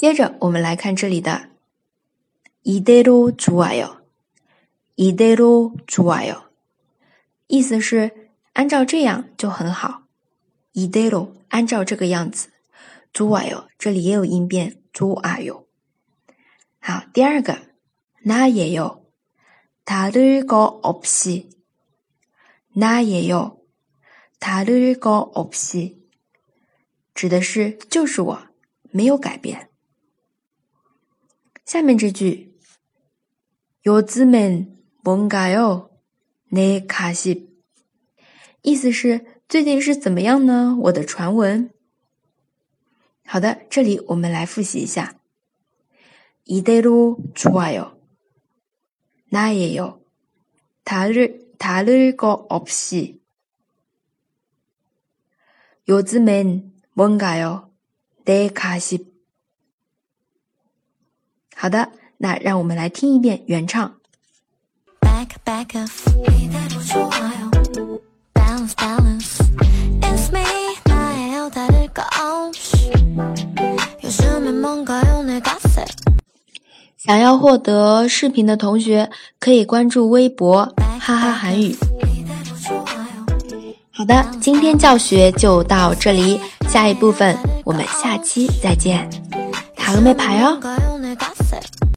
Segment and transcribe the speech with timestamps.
[0.00, 1.50] 接着我们来看这里的
[2.64, 3.98] 이대로좋아 요，
[4.96, 6.44] 이대로좋아 요，
[7.48, 10.04] 意思是按照这样就很好。
[10.72, 12.48] 이대로按照这个样子，
[13.12, 15.66] 좋아요这里也有音变좋아 요。
[16.78, 17.58] 好，第二个
[18.24, 19.00] 나예 요，
[19.84, 21.44] 다를거없이
[22.74, 23.58] 나예 요，
[24.38, 25.96] 다를거없이
[27.14, 28.42] 指的是就是我，
[28.90, 29.69] 没有改变。
[31.72, 32.58] 下面这句，
[33.84, 34.74] 요즘엔
[35.04, 35.90] 뭔가요
[36.50, 37.46] 내가 십？
[38.62, 40.76] 意思是最近是怎么样呢？
[40.86, 41.70] 我的传闻。
[43.24, 45.14] 好的，这里我们来复习一下。
[46.44, 47.92] 이대로좋아요
[49.30, 50.00] 나예요
[50.84, 53.20] 다른다른거없이
[55.86, 57.68] 요즘엔뭔가요
[58.24, 59.06] 내가 십？
[61.60, 63.96] 好的，那让我们来听一遍原唱。
[76.96, 80.64] 想要获得视频的同学，可以关注微博
[80.98, 81.76] 哈哈韩语。
[83.90, 87.36] 好的，今天教学就到这里，下一部分
[87.66, 89.06] 我们下期再见，
[89.76, 90.58] 塔罗没牌哦。